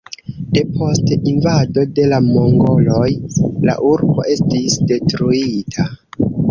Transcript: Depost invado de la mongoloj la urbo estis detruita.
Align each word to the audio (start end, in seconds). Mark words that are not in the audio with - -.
Depost 0.55 1.11
invado 1.31 1.83
de 1.99 2.07
la 2.15 2.21
mongoloj 2.29 3.13
la 3.69 3.79
urbo 3.95 4.29
estis 4.39 4.83
detruita. 4.95 5.91